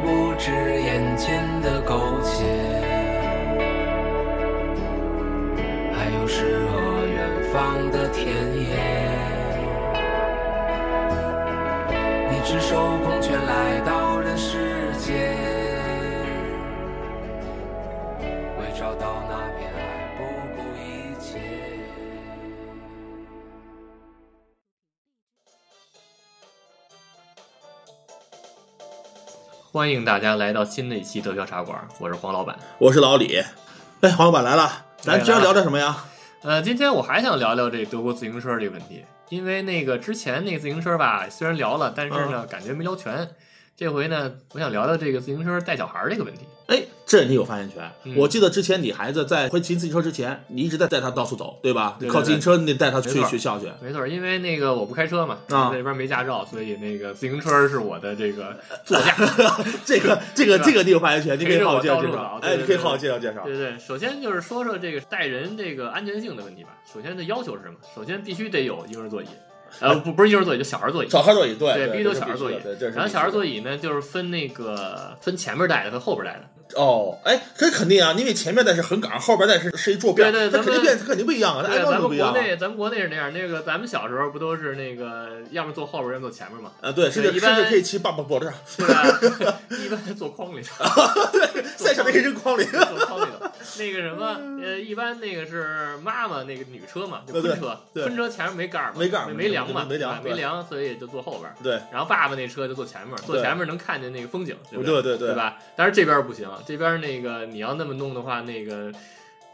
[0.00, 0.50] 不知
[0.80, 2.44] 眼前的苟且，
[5.92, 7.18] 还有诗和远
[7.52, 8.66] 方的田野。
[12.30, 14.09] 你赤手空拳来到
[29.72, 32.58] 欢迎大家来到新的一期德飘茶馆，我是黄老板。
[32.76, 33.40] 我是老李。
[34.00, 35.96] 哎，黄老板来了，咱今天聊点什么呀？
[36.42, 43.30] 呃，今天我还想聊聊这德国自行车这个问题，因为那个之前那个自行车吧，虽然聊了，但是呢，感觉没聊全。
[43.76, 46.40] 这回呢，我想聊聊这个自行车带小孩儿这个问题。
[46.66, 47.82] 哎，这你有发言权。
[48.04, 51.96] 嗯我记得之前你孩子在会骑自行车之前，你一直在带他到处走，对吧？
[51.98, 53.66] 对对靠自行车，你得带他去学校去。
[53.82, 59.16] 没错，因为那个我不开车嘛，啊这边没驾照，所以那个自行车是我的这个座驾。
[59.84, 62.38] 这个，这个，这个你有发言权，你可以好好介绍介绍。
[62.42, 63.42] 哎，可以好好介绍介绍。
[63.44, 66.70] 对对，首先就是说说这个带人这个安全性的问题吧。
[66.94, 67.74] 首先的要求是什么？
[67.92, 69.26] 首先必须得有婴儿座椅，
[69.80, 71.08] 呃，不不是婴儿座椅，就小孩座椅。
[71.08, 72.54] 小孩座椅，对对，必须这都小孩座椅
[72.94, 76.46] 然后小孩座椅椅呢，就是分那个分前面带的和后边带的。
[76.76, 82.32] 哦，哎，这肯定啊，因为前面带是横杆，后边带是是一坐边，对对咱们它肯定变，它肯定不一样啊，它对，安装咱们就不一样啊。
[82.32, 83.32] 国内，咱们国内是那样。
[83.32, 89.60] 那个咱们小时候不都是那个，要么坐后边，要么坐前面嘛，啊，对，甚至对一般甚至可以骑爸爸脖子上，对吧？
[89.70, 90.62] 一般坐筐里
[91.32, 92.64] 对，赛场那个扔筐里。
[92.64, 93.49] 坐筐里头。
[93.78, 101.52] 那个什么，呃，一般那个是妈妈那个女车嘛，就婚车，婚车前面没盖儿嘛，没盖儿没没梁嘛，没梁没梁，所以就坐后边。
[101.62, 105.58] 对，然后爸爸那车就坐前面，坐前面能看见那个风景，对不对对对吧？
[105.76, 108.92] 但是这边不行，这边那个你要那么弄的话，那个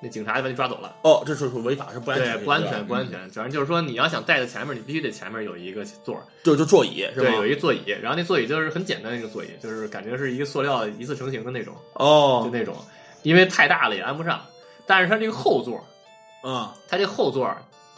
[0.00, 0.94] 那警察就把你抓走了。
[1.02, 3.08] 哦，这是是违法，是不安全不安全，不安。
[3.08, 3.30] 全。
[3.30, 7.28] 主要就是说，你要想带在前面，你必须得前面有一个座儿，就就座椅是吧？
[7.28, 12.76] 对，有一个座椅，然后那座椅就是很简单的一个座椅，就是感觉是一个塑料一次成型的那种，就哦，那种，
[13.22, 14.41] 因为太大了也安不上。
[14.87, 15.84] 但是它这个后座，
[16.44, 17.53] 嗯，它这后座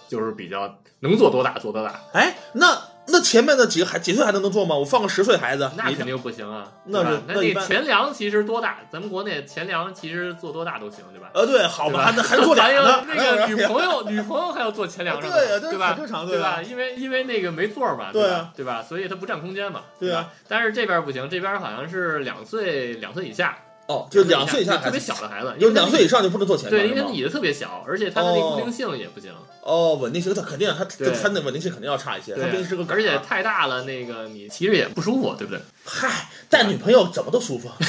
[0.08, 4.74] 就是比较能坐多大坐多大，哎，那那前面的几个孩几岁孩子能坐吗？
[4.74, 6.72] 我放个十岁孩子，你那肯定不行啊。
[6.86, 8.78] 那那是那那前梁其实多大？
[8.90, 11.28] 咱们国内前梁其实坐多大都行，对吧？
[11.34, 12.66] 呃，对，好吧，那还坐俩
[13.06, 15.92] 那个女朋友，女朋友还要坐前梁上呢， 对呀，对吧？
[15.92, 16.62] 正常，对吧吧？？
[16.62, 18.50] 因为因为那个没座儿嘛，吧对吧？
[18.56, 18.82] 对吧？
[18.82, 20.30] 所以它不占空间嘛，对啊吧？
[20.48, 29.32] 但是这边不行，这边好像是两岁两岁以下，哦，就两岁以下特别，小的孩子，有两岁以上，就不能坐前对，面是吗因为它椅子特别小，而且它的那个哦固定性也不行，
[29.62, 35.60] 哦，稳定性它肯定它对它的稳定性肯定要差一些，它毕竟是个而且太大了，那个你骑着也不舒服，对不对？
[35.86, 37.70] 嗨，带女朋友怎么都舒服。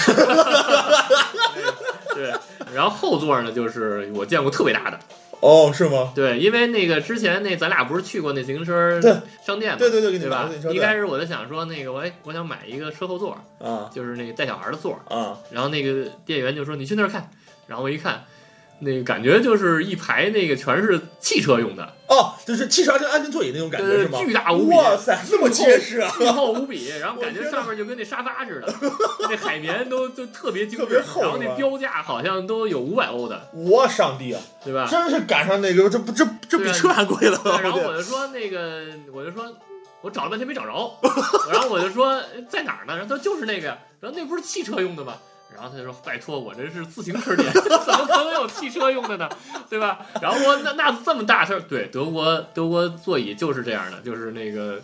[2.16, 2.34] 对。
[2.74, 4.98] 然后后座呢，就是我见过特别大的，
[5.42, 6.12] 哦，是吗？
[6.14, 9.00] 对，因为那个之前那咱俩不是去过那自行车
[9.46, 15.00] 商店嘛，对对对，对吧一开始我就想说那个我哎我想买一个车后座，啊就是那个带小孩的座。
[15.08, 17.30] 啊，然后那个店员就说：“你去那儿看。”
[17.68, 18.26] 然后我一看，
[18.80, 24.20] 那个感觉就是一排那个全是汽车用的，哦，就是汽车安全安全座椅那种感觉呃是吗？
[24.20, 26.12] 巨大无比哇塞，这么结实啊！
[26.18, 28.74] 巨厚无比， 然后感觉上面就跟那沙发似的，
[29.30, 34.88] 那海绵都都特别精致，特别厚然后那标价好像都有五百欧的，我上帝啊，对吧？
[34.90, 37.40] 真是赶上那个，这不这这比车还贵了。
[37.62, 39.46] 然后我就说那个，我就说。
[40.02, 40.98] 我找了半天没找着，
[41.52, 42.96] 然后我就说在哪儿呢？
[42.96, 45.18] 然后他说就是那个呀，然后那不是汽车用的吗？
[45.54, 49.30] 然后他就说拜托，我这是自行车店，怎么可能有汽车用的呢？
[49.70, 50.00] 对吧？
[50.22, 54.82] 然后我那那这么大事儿，对德国德国座椅就是这样的，就是那个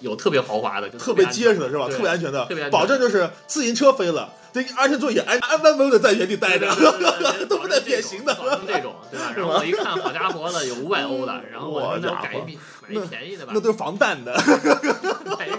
[0.00, 1.88] 有特别豪华的，就特别结实的是吧？
[1.88, 6.66] 特别安全的特别安全，保证就是自行车飞了，这安全座椅安安稳稳的在原地待着
[7.48, 8.36] 都不带变形的。
[8.66, 9.32] 这种，对吧？
[9.36, 12.58] 然后我一看，好家伙的，有五百欧的，然后我说那改一笔
[12.88, 14.32] 买一便宜的吧那，都是防弹的。
[15.38, 15.52] 买一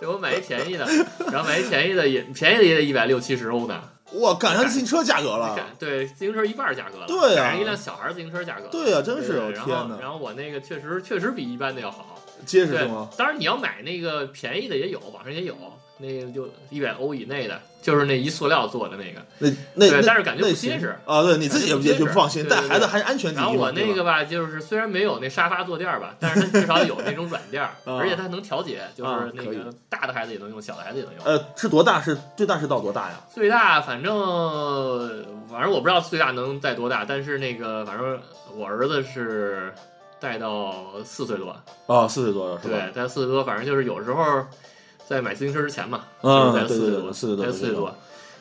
[0.00, 0.86] 对我买一便宜的，
[1.32, 3.80] 然后买一便宜的也便宜的也得一百六七十欧呢。
[4.12, 5.58] 哇，赶上自行车价格了。
[5.78, 8.70] 对，自行车一半价格了，对啊赶上一辆小孩自行车价格了。
[8.70, 12.20] 对呀，真是，天后然后我那个确实确实比一般的要好。
[12.38, 15.56] 对结实是吗？，当然你要买那个便宜的也有，网上也有。
[16.04, 19.20] 那个就一百欧以内的，就是那一塑料做的那个。
[19.38, 23.42] 那那那对但是感觉那不结实啊，对你自己也不也就不放心，对对带孩子还是安全第一。
[23.42, 31.24] 然后我那个吧，就是虽然没有那沙发坐垫儿吧，但是它至少有那种软垫而且它能调节，就是那个大的孩子也能用，小的孩子也能用。
[31.24, 32.00] 呃是多大？
[32.00, 33.20] 是最大是到多大呀？
[33.32, 38.20] 最大反正反正我不知道最大能带多大，但是那个反正
[38.54, 39.72] 我儿子是
[40.20, 42.74] 带到四岁多，哦，四岁多了是吧？
[42.78, 44.44] 对，带四岁多，反正就是有时候
[45.08, 47.96] 在买自行车之前嘛，嗯就是在四十多，四十多带四岁对多，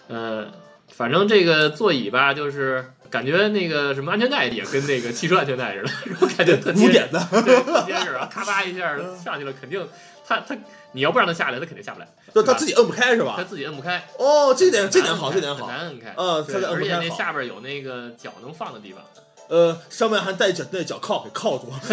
[0.08, 0.46] 呃，
[0.90, 9.88] 反正这个座椅吧，就是感觉那个什么安全带也跟那个汽车安全带似的，我感觉特结实，古典的，对，特结实，然后咔吧一下上去了，肯定
[10.26, 10.56] 他他
[10.94, 13.44] 你要不让他下来，他肯定下不来，就他自己摁不开是他吧？
[13.48, 15.76] 自己摁不开，哦，这点这点好，这点好很。
[15.76, 16.14] 难摁开。
[16.16, 16.44] 而
[16.84, 16.98] 且。
[16.98, 19.04] 那下边有那个脚能放的地方，
[19.50, 21.68] 呃，上面还带脚那脚铐给铐住，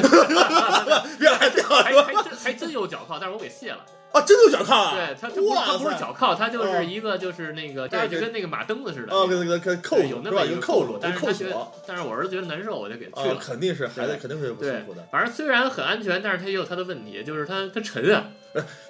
[1.19, 2.05] 别让它掉还是吧？
[2.07, 3.81] 还真还真有脚铐，但是我给卸了。
[4.13, 4.95] 啊，真的有脚铐啊！
[4.95, 9.15] 对，它它不是它不是脚铐，它就哦是一个就是那个对，就跟那个马蹬子似的。
[9.15, 10.03] 啊，给给给扣，住？
[10.09, 13.37] 有那么一一个扣住，但是他觉得锁。，但是我儿子觉得难受，我就给去啊，了。
[13.37, 18.25] 肯定是孩子肯定是不舒对服的，，反正虽然很安全，但是它也有它的问题，就是它它沉啊。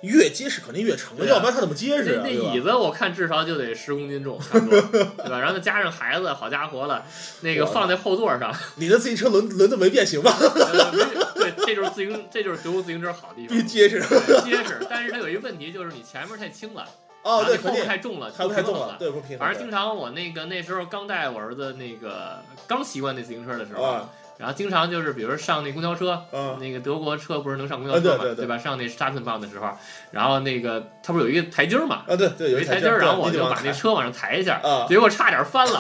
[0.00, 2.22] 越结实肯定越沉，啊要不然它怎么结实啊？
[2.24, 5.38] 那那椅子我看至少就得十公斤重，差不多， 对吧？
[5.38, 7.04] 然后再加上孩子，好家伙了，
[7.42, 10.34] 那个放在后座上，你的自行车轮轮子没变形吧？
[11.66, 14.00] 这就是自行，这就是德国自行车好地方，结实。
[14.44, 14.84] 结实。
[14.88, 16.86] 但是它有一个问题，就是你前面太轻了，
[17.24, 18.96] 然哦，对，后面太重了，还不太重了。
[18.98, 19.38] 对，不平衡。
[19.38, 24.08] 反正经常我那个那时候刚带我儿子那个刚习惯那自行车的时候，啊
[24.40, 28.56] 然后经常就是比如说上那公交车，啊那个德国车不是能上公交车嘛，啊对吧？
[28.56, 29.68] 上那沙特棒的时候，
[30.12, 35.78] 然后那个它不是有一个台阶儿嘛，啊，对对，有一台阶儿，然后我就把那车往上抬一下，啊结果差点翻了，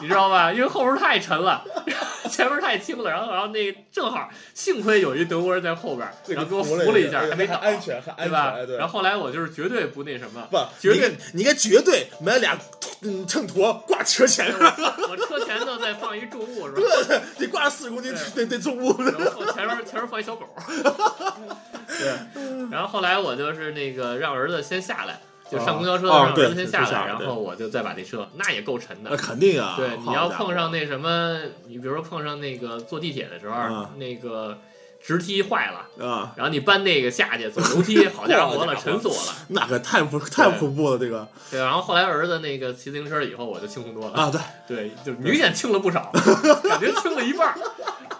[0.00, 0.50] 你知道吧？
[0.50, 1.62] 因为后边太沉了，
[2.28, 7.60] 前面太轻了，然后然后那正好幸亏有一德国人在后边，这个然后给我扶扶了一下，哎还没倒，
[8.16, 8.54] 对吧。
[8.78, 12.58] 然后后来我就是绝对不那什么，不，绝对你应该绝对买俩
[13.02, 14.58] 嗯秤砣挂车前面，
[15.08, 16.72] 我车前头再放一重物是
[17.08, 17.20] 吧？
[17.38, 18.94] 得挂四十公斤对得得重物。
[19.02, 20.46] 然后放前面前面放一小狗。
[21.98, 25.18] 对，然后后来我就是那个让儿子先下来，
[25.50, 29.16] 就上公交车哦让儿子先下来，然后我就再把那车，那也够沉的那的。
[29.16, 34.58] 肯定啊，对，你要碰上那什么，你比如说碰上那个坐地铁的时候，啊那个
[35.00, 39.32] 直梯坏了，啊，然后你搬那个下去走楼梯， 好家伙了，沉死我了。
[39.48, 44.12] 那可太不太恐怖了，这个对，然后后来儿子那个骑自行车以后，我就轻松多了。
[44.14, 44.30] 啊，
[44.66, 46.10] 对，对，就明显轻了不少，
[46.68, 47.58] 感觉轻了一半儿。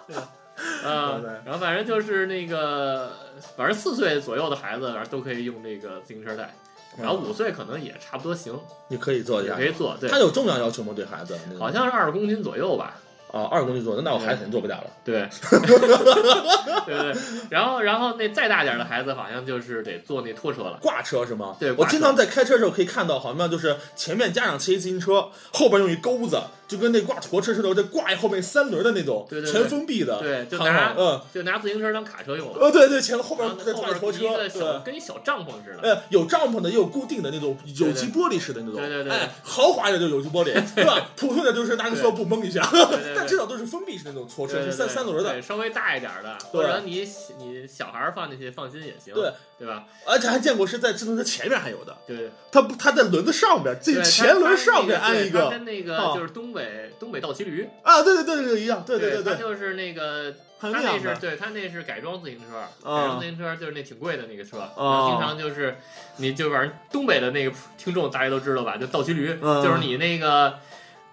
[0.07, 0.17] 对，
[1.45, 3.13] 然后反正就是那个，
[3.57, 6.55] 反正四岁左右的孩子，反正都可以用这个自行车带，
[6.99, 8.59] 然后五岁可能也差不多行，
[8.89, 9.71] 你可以做一下也可。
[9.71, 9.97] 以做。
[10.01, 10.93] 对他，有重量要求吗？
[10.95, 11.39] 对孩子？
[11.59, 12.95] 好像是二十公斤左右吧。
[13.31, 14.91] 啊，二十公斤左右，那我孩子肯定做不了了。
[15.05, 15.29] 对，
[16.87, 17.15] 对对。
[17.51, 20.79] 然后，然后那再大点儿的孩子，好像就是得坐那拖车了。
[20.81, 21.55] 挂车是吗？
[21.61, 29.61] 对挂车我经常在开车的时候可以看到，好像就是前面家长骑自行车，后边用一钩子，就跟那挂驮车似的，再挂一后面三轮的那种，对对对。
[29.61, 34.83] 全封闭的，对就很拿好嗯，就拿自行车当卡车用了，呃，对对，前后边然后再挂一拖车。
[34.85, 35.83] 跟一小帐篷似的。
[35.83, 39.13] 呃，有帐篷的，也有固定的那种有机玻璃式的那种，对对对。
[39.13, 41.11] 哎，豪华的就有机玻璃， 对吧？
[41.17, 42.63] 普通的就是拿个塑料布蒙一下，
[43.17, 45.33] 但至少都是封闭式那种拖车，是三三轮的。
[45.33, 49.85] 对，，稍微大一点儿的，或者你你小孩儿放进去放心也行，对对吧？
[50.07, 56.15] 而且还见过是在自行车前面还有的，对，它不，它在轮子上边，这对前轮上边安一个跟那个啊。
[56.15, 60.35] 就是东北东北倒骑驴，啊，对对对对，一样，对对对，它就是那个。
[60.61, 63.03] 他那是对他那是改装自行车，啊。
[63.03, 64.73] 改装自行车就是那挺贵的那个车，啊。
[64.77, 65.77] 然后经常就是
[66.17, 69.63] 你就反正东北的那个听众大家都知道吧，就倒骑驴，嗯。
[69.63, 70.59] 就是你那个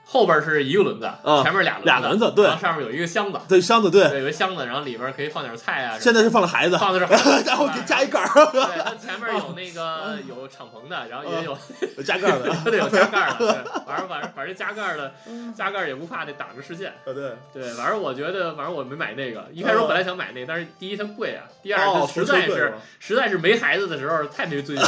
[0.06, 2.46] 后边是一个轮子，啊前面俩轮俩轮子对。
[2.46, 7.10] 然后上面有一个箱子，对箱子对，对，有一箱子，然后里边可以放点菜啊什么的，现在是放了孩子，放在这儿，
[7.46, 11.58] 然后给加一盖儿，对，它前面有那个 有敞篷的，然后也有
[12.04, 15.12] 加盖儿的， 对有加盖儿的，对，反正反正反正加盖儿的
[15.56, 24.88] 加盖儿也不怕那挡着视线，啊对，对，反正我觉得反正我没买那个，一开始我本来想买那个，但是第一它贵啊，第二实在是实在是没孩子的时候太没尊严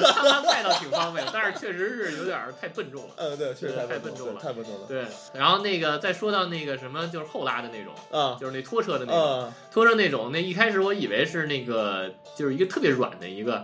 [0.00, 3.10] 他拉菜倒挺方便，但是确实是有点儿太笨重了。
[3.16, 13.56] 嗯对，确实对太笨重了太笨重了，对，然后那个再说到那个什么，就是后拉的那种，啊就是那拖车的那种，啊拖车那种，那一开始我以为是那个就是一个特别软的一个，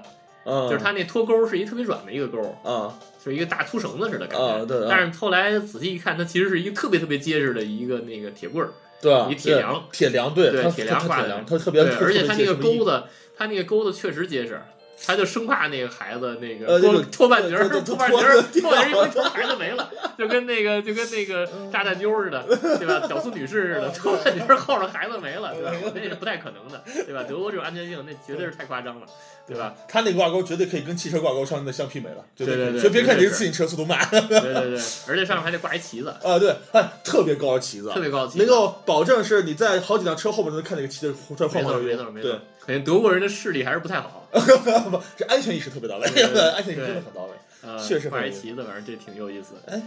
[0.44, 4.46] 啊，就是它那拖钩是一特别软的一个钩，啊是一个大粗绳子似的感觉。
[4.46, 13.02] 啊对，但是后来仔细一看，它其实是一个特别特别结实的一个那个铁棍儿，对啊一铁梁，铁梁对，铁梁它挂的铁梁，它特别对，而且它那个钩子，子，
[13.36, 14.60] 它那个钩子确实结实，
[15.04, 22.44] 他就生怕那个孩子那个脱脱半截儿，脱半截儿，脱脱半截儿一回头孩子没了，就跟那个就跟那个炸弹妞似的，
[22.78, 23.06] 对吧？
[23.08, 25.92] 屌丝女士似的，脱半截儿后头孩子没了，对吧？
[25.94, 27.24] 那是不太可能的，对吧？
[27.28, 29.06] 德国这种安全性那绝对是太夸张了，
[29.46, 29.74] 对吧？
[29.88, 46.06] 他那个挂钩绝对可以跟汽车挂钩相那相媲美了，绝对对对所以别看你是是自行车速度慢，对对对，而且上面还得挂一旗子，啊对，哎，特别高的旗子，特别高的旗子，能够保证是你在好几辆车后面都能看那个旗子在晃没错晃悠悠，没错没错对，，可能德国人的视力还是不太好， 不这安全意识特别到位，
[46.56, 47.30] 安全意识真的很到位。
[47.62, 49.80] 呃，确实很挂一旗子，反正这挺有意思的。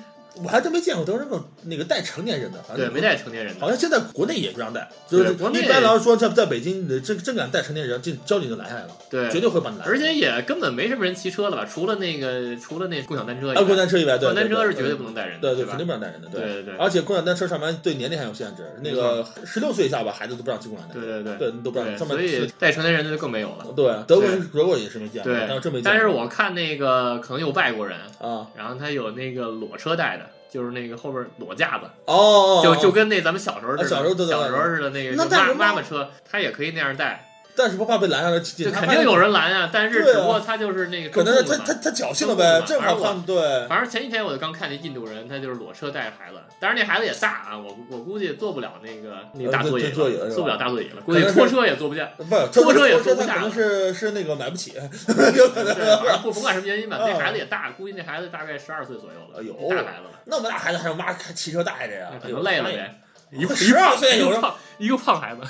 [0.44, 1.30] 我还真没见过德国人
[1.64, 3.70] 那个带成年人的，反正对，没带成年人的好。
[3.70, 9.88] 像现在国内也不让带，就是对国内一般来说，在在北京，你真真敢带成年人，这交警就拦下来了，对，绝对会把你拦。
[9.88, 11.66] 而且也根本没什么人骑车了吧？
[11.66, 23.66] 除了那个，除了那共享单车共，享单车以外，对，共享单车是绝对不能带人的，对对，吧肯定不让带人的，对对对而且共享单车上面对年龄还有限制，那个十六岁以下吧，孩子都不让骑共享单车，对对对对，都不让，对，上面所以带成年人的就更没有了。
[23.76, 25.92] 对，德国人德国也是没见过，对但是真没见过。
[25.92, 39.70] 但是我看那个可能有外国人，啊，然后他有那个裸车带的，就是那个后边裸架子，哦，就就跟那咱们小时候似的，啊小时候小时候似的那个妈妈车，他也可以那样带，但是不怕被拦下来，警察肯定有人拦啊。
[39.72, 43.68] 但是只不过他就是那个可能他他他侥幸了呗，正好中控的嘛看对。
[43.68, 52.10] 反正前几天我就刚看见印度人，他就是裸车带着孩子，当然那孩子也大啊，我我估计坐不了那个那个大座椅呃坐椅了坐不了大座椅了，估计可能是拖车也坐不下。
[52.18, 54.72] 不，拖车也坐不下他可能是是那个买不起，
[55.08, 63.02] 对，反正 不甭管什么原因吧，啊那孩子也大，估计那孩子大概十二岁左右了，哎呦大孩子了，那么大孩子还有妈开汽车带着呀那，可能累了呗。
[63.38, 65.42] 一 个十二岁有人一个胖一个胖孩子，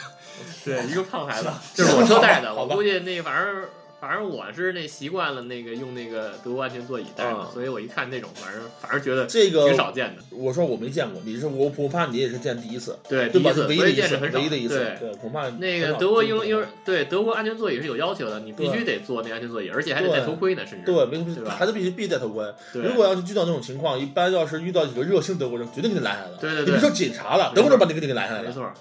[0.64, 2.54] 对，一个胖孩子， 就是我车带的。
[2.54, 3.64] 我估计那反正
[4.06, 10.22] 反正我是那习惯了那个用那个德国安全座椅带所以我一看那种，反正反正觉得这个挺少见的。
[10.30, 13.50] 我说我没见过，你是我恐怕你也是见第一次，对，对吧？
[13.50, 14.38] 第一次，所唯一的一次，以见识很少。
[14.38, 21.18] 唯一的一次，对，对，恐怕那个德国因为见过因为对德国安全座椅是有要求的，你必须得坐那安全座椅，而且还得戴头盔呢，甚至对，没
[21.50, 22.46] 孩子必须必须戴头盔。
[22.74, 26.38] 对如果要是遇到那种情况，一般要是遇到几个热心德国人，绝对给你拦下来了。
[26.40, 28.72] 对对对你别说警察了，德国人把你给你拦下来了，没错，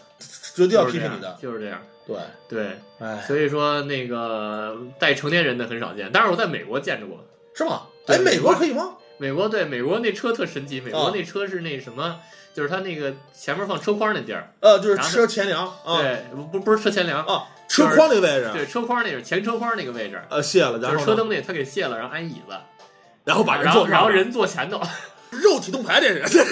[0.54, 1.37] 绝对要批评你的。
[1.42, 1.82] 就是这样。
[2.06, 2.16] 对，
[2.49, 7.25] 对，哎，所以说那个带成年人的很少见，但是我在美国见着过。
[7.54, 7.82] 是吗？
[8.06, 8.96] 对哎，美国可以吗？
[9.16, 12.20] 美国对美国那车特神奇，美国啊那车是那什么，
[12.52, 22.54] 就是它那个前面放车筐那地儿，呃，就是车前梁啊对，不不不是车前梁，啊，车筐那个位置，对，车筐那是前车筐那个位置，呃，卸了，然后就是车灯那他给卸了，然后安椅子，
[23.25, 24.80] 然后把人然后坐然后人坐前头，
[25.30, 26.44] 肉体动牌，这是，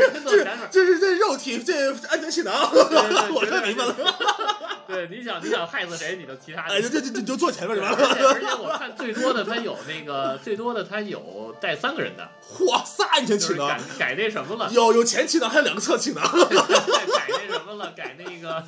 [0.34, 0.68] 人坐前面。
[0.70, 4.55] 这是这肉体这安全气囊， 我太明白了。
[4.86, 6.88] 对，你想你想害死谁，你就其他哎，的。
[6.88, 8.16] 就就就就坐前面对就完了。
[8.34, 16.22] 而且我看最多的他有那个最多的他有带三个人的， 嚯，仨安全气囊就是改，改那什么了，有有前气囊，还有两个侧气囊。
[16.22, 18.62] 改那什么了，改那个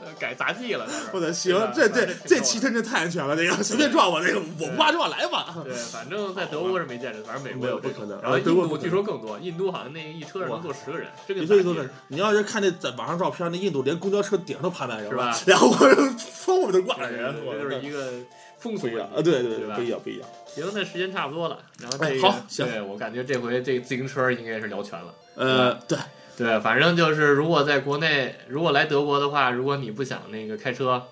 [0.00, 0.86] 呃改杂技了。
[1.12, 5.54] 我的行，这这这骑车真太安全了，这个随便撞我，这个我不怕撞来吧。
[5.64, 11.74] 对，反正在德国是没见着，反正美国有不可能然后印度据说更多，印度好像那一车上能坐十个人，这个你说一说，
[12.08, 18.12] 你要是看那在网上照片，那印度连公交车顶上都爬满人是吧 然后窗户就挂着人，这就是一个
[18.58, 19.08] 风俗啊！
[19.16, 20.28] 对对对吧不一样不一样。
[20.46, 25.14] 行，那时间差不多了，然后这哎个好行对我感觉这回这自行车应该是聊全了。
[25.36, 25.98] 呃，对，
[26.36, 31.02] 对，反正就是如果在国内，如果来德国的话，如果你不想那个开车，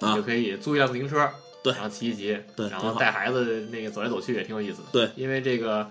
[0.00, 1.28] 你就可以租一辆自行车，
[1.62, 4.88] 对然后骑一骑，对然后带孩子那个走来走去也挺有意思的。
[4.92, 5.88] 对，因为这个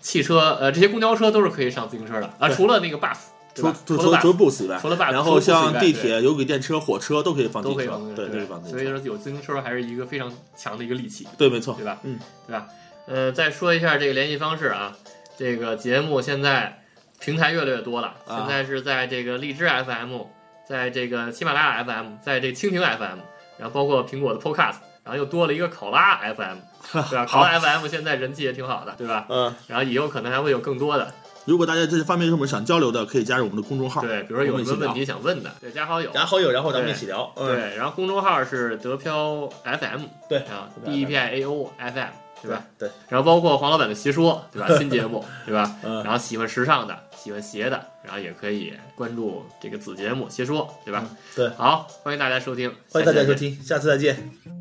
[0.00, 3.76] 汽车，呃，这些公交车都是可以上自行车的啊，除了那个 bus，对除吧？
[3.86, 8.84] 除除了除 bus，以外，除了 bus，然后像地铁、有轨电车、火车都可以放自都行车对，都可以放自所以。
[8.86, 11.26] 说有自行车还是一个非常强的一个利器。
[11.38, 11.98] 对，没错对吧？
[12.02, 12.66] 嗯，对吧？
[13.06, 14.96] 呃，再说一下这个联系方式啊，
[15.36, 16.82] 这个节目现在
[17.20, 20.22] 平台越来越多了，啊现在是在这个荔枝 FM，
[20.68, 23.18] 在这个喜马拉雅 FM，在这个蜻蜓 FM，
[23.58, 26.58] 然后包括苹果的 Podcast，然后又多了一个考拉 FM，
[26.92, 27.26] 对吧？
[27.28, 29.26] 考拉 FM 现在人气也挺好的，对吧？
[29.28, 31.12] 嗯，然后以后可能还会有更多的，
[31.50, 37.28] 如果大家这些方面有什么想交流的，可以加入我们的公众号，对，比如说有什么问题想问的，对，加好友，加好友，然后咱们一起聊。
[37.34, 42.08] 嗯，对，然后公众号是德飘 FM，对啊，D E P I A O F M，
[42.40, 42.64] 对吧？？
[42.78, 44.68] 对，然后包括黄老板的邪说，对吧？
[44.78, 45.74] 新节目，对吧？
[45.82, 51.04] 嗯，然后喜欢时尚的，喜欢鞋的，然后也可以关注这个子节目邪说，对吧？
[51.34, 53.32] 对好，欢迎大家收听，欢迎大家下期再。
[53.32, 54.59] 收听，下次再见。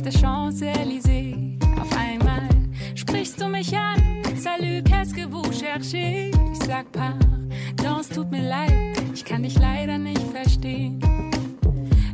[0.00, 1.58] Auf der Champs-Élysées.
[1.78, 2.48] Auf einmal
[2.94, 4.22] sprichst du mich an.
[4.36, 6.30] Salut, qu'est-ce que vous cherchez?
[6.52, 11.00] Ich sag pardon, es tut mir leid, ich kann dich leider nicht verstehen.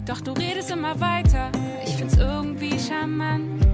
[0.04, 1.50] Doch du redest immer weiter,
[1.84, 3.64] ich find's irgendwie charmant.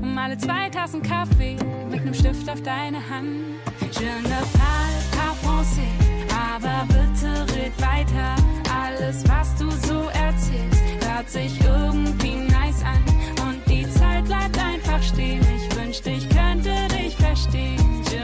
[0.00, 1.56] male zwei Tassen Kaffee
[1.90, 3.60] mit nem Stift auf deine Hand.
[4.00, 6.11] Je ne parle pas français,
[6.54, 8.36] aber bitte red weiter.
[8.70, 13.02] Alles, was du so erzählst, hört sich irgendwie nice an.
[13.46, 15.44] Und die Zeit bleibt einfach stehen.
[15.56, 18.02] Ich wünschte, ich könnte dich verstehen.
[18.10, 18.22] Je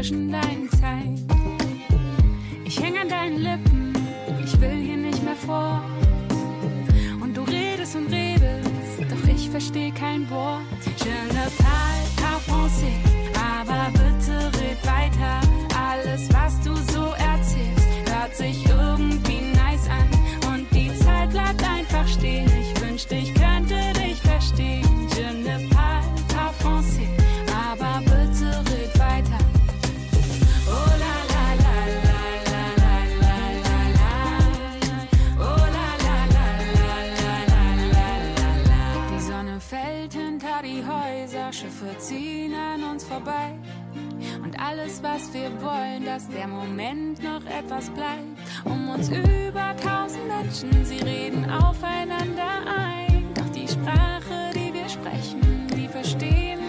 [0.00, 1.26] zwischen deinen Zeilen.
[2.64, 3.92] Ich häng an deinen Lippen,
[4.42, 5.82] ich will hier nicht mehr vor.
[7.20, 8.70] Und du redest und redest,
[9.10, 10.62] doch ich versteh kein Wort.
[11.04, 13.09] Je ne parle pas français,
[43.10, 43.58] vorbei.
[44.42, 48.38] Und alles, was wir wollen, dass der Moment noch etwas bleibt.
[48.64, 53.28] Um uns über tausend Menschen, sie reden aufeinander ein.
[53.34, 56.59] Doch die Sprache, die wir sprechen, die verstehen